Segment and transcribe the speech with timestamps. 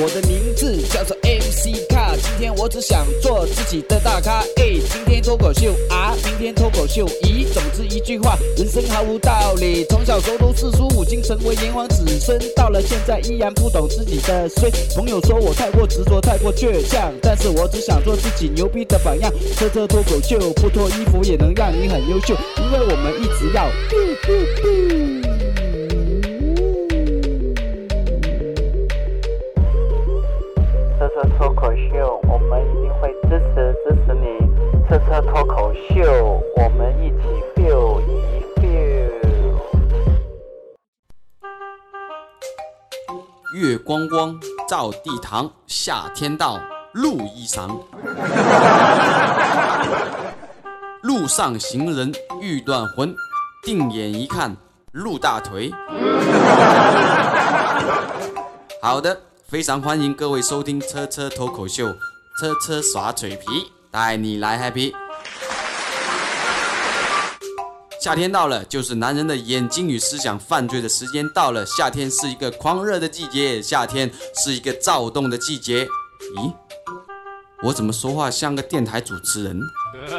[0.00, 4.44] 我的名字叫做 MC 卡，今天我只想做自己的大咖。
[4.54, 7.04] 哎，今天脱口秀啊，明天脱口秀。
[7.24, 9.84] 咦，总之一句话，人生毫无道理。
[9.90, 14.70] 从小熟读四书五经，成为炎黄子孙，到了现在依然不懂自己的衰。
[14.94, 19.32] 朋友说我太过执着，太过倔强，但是我只想做自己牛逼的榜样。
[19.56, 23.68] 车车脱口秀，不脱衣服也能让你很优秀，因为我们一直要。
[43.58, 46.60] 月光光照地堂，夏天到
[46.92, 47.76] 露衣裳。
[51.02, 53.12] 路上行人欲断魂，
[53.64, 54.56] 定眼一看
[54.92, 55.72] 露大腿。
[58.80, 61.88] 好的，非常欢迎各位收听车车脱口秀，
[62.40, 64.94] 车车耍嘴皮，带你来 happy。
[68.00, 71.66] 夏天到了，就是男人的眼睛与思想犯罪的时间到了。
[71.66, 75.84] 夏天是一个狂热的季节，夏天是一个躁动的季节。
[76.36, 76.54] 咦，
[77.64, 79.60] 我怎么说话像个电台主持人？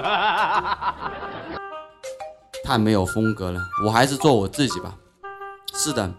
[2.66, 4.94] 太没有风格了，我还是做我自己吧。
[5.74, 6.14] 是的，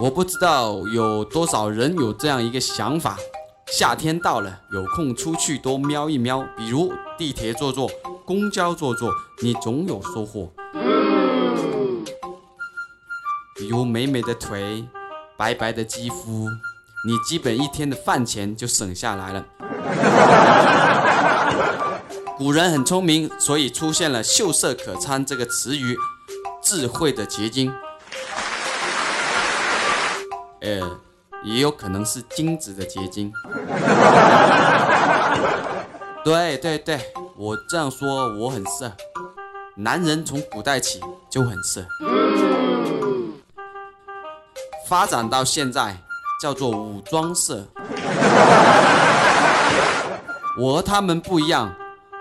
[0.00, 3.18] 我不知道有多少人有这样一个想法：
[3.66, 7.90] 夏天到了，有空出去多瞄一瞄，比如地铁坐坐，
[8.24, 10.50] 公交坐坐，你总有收获。
[13.68, 14.82] 比如美美的腿，
[15.36, 16.48] 白白的肌肤，
[17.06, 19.44] 你基本一天的饭钱就省下来了。
[22.38, 25.94] 古人很聪明，所以出现了“秀色可餐”这个词语，
[26.62, 27.70] 智慧的结晶。
[30.62, 30.98] 呃，
[31.44, 33.30] 也有可能是精子的结晶。
[36.24, 36.98] 对对对，
[37.36, 38.90] 我这样说我很色。
[39.76, 41.86] 男人从古代起就很色，
[44.88, 45.94] 发展到现在
[46.40, 47.62] 叫做武装色。
[50.58, 51.70] 我和他们不一样，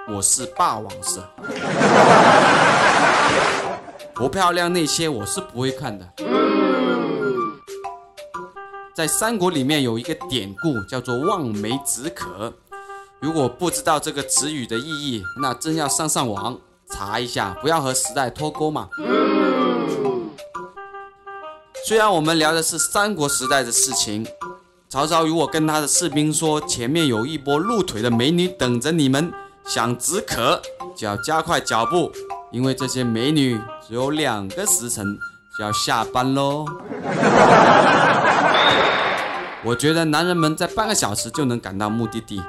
[0.10, 1.26] 我是霸王色。
[4.14, 6.06] 不漂亮那些我是不会看的。
[8.94, 12.54] 在三国里面有一个典故叫做望梅止渴。
[13.22, 18.90] 如果不知道这个词语的意义，那真要上上网查一下，不要和时代脱钩嘛。
[21.88, 24.28] 虽然我们聊的是三国时代的事情，
[24.90, 29.32] 曹操如果跟他的士兵说前面有一波露腿的美女等着你们，
[29.66, 30.62] 想止渴
[30.94, 32.12] 就要加快脚步，
[32.52, 35.18] 因为这些美女只有两个时辰
[35.58, 36.66] 就要下班喽。
[39.64, 42.44] 我觉得男人们在半个小时就能赶到目的地，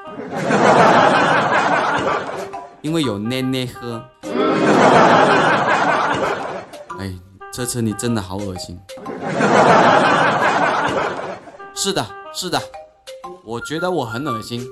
[2.83, 4.03] 因为有奶奶喝。
[6.99, 7.15] 哎，
[7.53, 8.77] 车车你真的好恶心。
[11.75, 12.61] 是的，是的，
[13.45, 14.67] 我觉得我很恶心。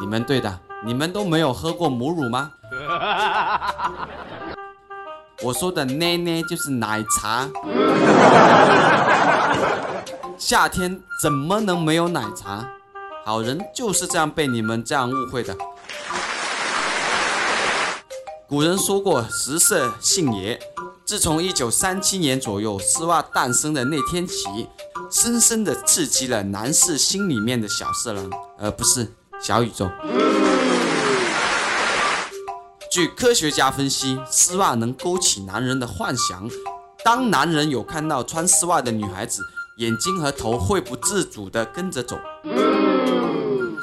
[0.00, 2.52] 你们对的，你们都没有喝过母乳吗？
[5.42, 7.48] 我说的奶奶就是奶茶。
[10.38, 12.68] 夏天怎么能没有奶茶？
[13.24, 15.56] 好人就是这样被你们这样误会的。
[18.48, 20.60] 古人说过“食色，性也”。
[21.12, 24.66] 自从一九三七年左右丝袜诞生的那天起，
[25.10, 29.90] 深深的刺激了男士心里面的小色狼，而不是小宇宙。
[32.90, 36.48] 据科学家分析，丝袜能勾起男人的幻想。
[37.04, 39.42] 当男人有看到穿丝袜的女孩子，
[39.76, 42.18] 眼睛和头会不自主地跟着走。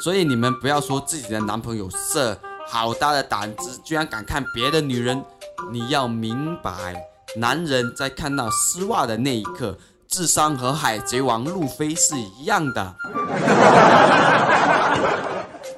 [0.02, 2.36] 所以你们不要说自己的男朋友色，
[2.68, 5.24] 好大的胆子，居然敢看别的女人。
[5.72, 6.96] 你要明白，
[7.36, 9.78] 男人在看到丝袜的那一刻，
[10.08, 12.94] 智商和海贼王路飞是一样的。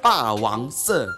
[0.00, 1.08] 霸王色。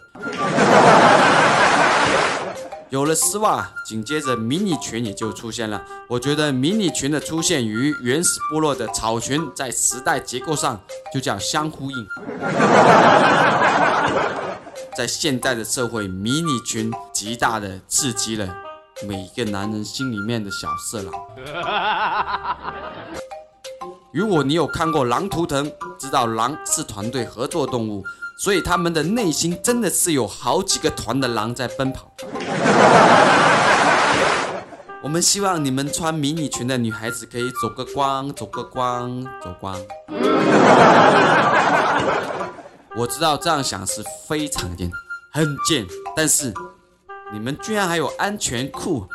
[2.90, 5.82] 有了丝袜，紧接着迷你裙也就出现了。
[6.08, 10.80] 我觉得迷你裙的出现与原始部落的草裙在时代结构上
[11.12, 12.06] 就叫相呼应。
[14.96, 18.46] 在现代的社会，迷你裙极大的刺激了
[19.06, 21.12] 每一个男人心里面的小色狼。
[24.12, 25.68] 如果你有看过《狼图腾》，
[25.98, 28.04] 知道狼是团队合作动物，
[28.38, 32.10] 所以他们的内心真的是有好几个团的狼在奔跑。
[35.02, 39.78] 我们希望你们穿迷你裙的女孩子可以走个光，走个光，走光。
[42.96, 44.90] 我知道这样想是非常贱，
[45.32, 45.84] 很贱，
[46.16, 46.54] 但是
[47.32, 49.06] 你们居然还有安全裤，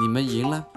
[0.00, 0.64] 你们赢了。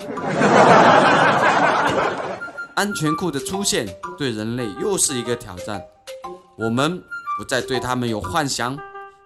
[2.75, 3.87] 安全裤的出现
[4.17, 5.81] 对人类又是一个挑战，
[6.55, 7.01] 我们
[7.37, 8.77] 不再对他们有幻想，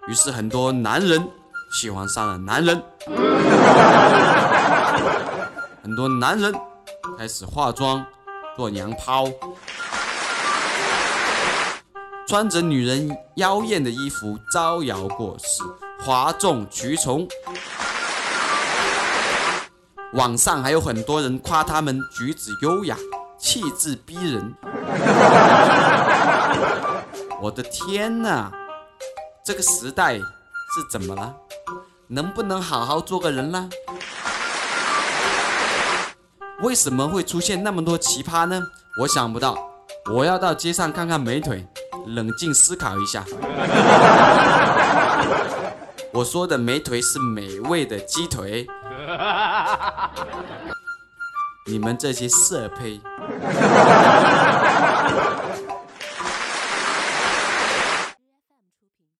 [0.08, 1.22] 于是很多男人
[1.70, 2.82] 喜欢上了男人，
[5.82, 6.54] 很多男人
[7.18, 8.02] 开始化妆
[8.56, 9.28] 做娘炮，
[12.26, 15.62] 穿着女人妖艳的衣服招摇过市，
[16.04, 17.28] 哗众取宠。
[20.14, 22.96] 网上还有很多人夸他们举止优雅。
[23.38, 24.54] 气质逼人，
[27.40, 28.52] 我的天哪！
[29.44, 30.24] 这个时代是
[30.88, 31.34] 怎么了？
[32.06, 33.68] 能不能好好做个人啦？
[36.60, 38.62] 为什么会出现那么多奇葩呢？
[39.00, 39.58] 我想不到，
[40.14, 41.66] 我要到街上看看美腿，
[42.06, 43.24] 冷静思考一下。
[46.14, 48.66] 我说的美腿是美味的鸡腿。
[51.66, 53.00] 你们这些色胚！